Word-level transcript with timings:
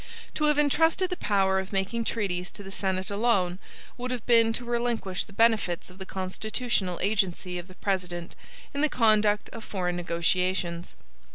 To 0.33 0.45
have 0.45 0.57
intrusted 0.57 1.11
the 1.11 1.15
power 1.17 1.59
of 1.59 1.71
making 1.71 2.05
treaties 2.05 2.49
to 2.53 2.63
the 2.63 2.71
Senate 2.71 3.11
alone, 3.11 3.59
would 3.99 4.09
have 4.09 4.25
been 4.25 4.51
to 4.53 4.65
relinquish 4.65 5.25
the 5.25 5.31
benefits 5.31 5.91
of 5.91 5.99
the 5.99 6.07
constitutional 6.07 6.99
agency 7.01 7.59
of 7.59 7.67
the 7.67 7.75
President 7.75 8.35
in 8.73 8.81
the 8.81 8.89
conduct 8.89 9.47
of 9.49 9.63
foreign 9.63 9.97
negotiations. 9.97 10.95